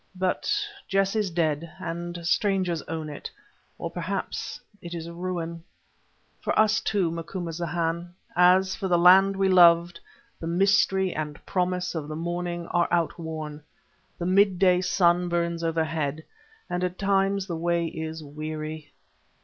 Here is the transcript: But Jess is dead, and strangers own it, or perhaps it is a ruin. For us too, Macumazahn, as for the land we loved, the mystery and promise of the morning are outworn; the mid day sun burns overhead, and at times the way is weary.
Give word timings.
But 0.15 0.51
Jess 0.87 1.15
is 1.15 1.29
dead, 1.29 1.73
and 1.79 2.25
strangers 2.25 2.81
own 2.87 3.07
it, 3.07 3.29
or 3.77 3.91
perhaps 3.91 4.59
it 4.81 4.95
is 4.95 5.05
a 5.05 5.13
ruin. 5.13 5.63
For 6.39 6.57
us 6.57 6.79
too, 6.81 7.11
Macumazahn, 7.11 8.15
as 8.35 8.75
for 8.75 8.87
the 8.87 8.97
land 8.97 9.35
we 9.35 9.47
loved, 9.47 9.99
the 10.39 10.47
mystery 10.47 11.13
and 11.13 11.45
promise 11.45 11.93
of 11.93 12.07
the 12.07 12.15
morning 12.15 12.65
are 12.69 12.87
outworn; 12.89 13.61
the 14.17 14.25
mid 14.25 14.57
day 14.57 14.81
sun 14.81 15.29
burns 15.29 15.63
overhead, 15.63 16.23
and 16.67 16.83
at 16.83 16.97
times 16.97 17.45
the 17.45 17.55
way 17.55 17.85
is 17.85 18.23
weary. 18.23 18.91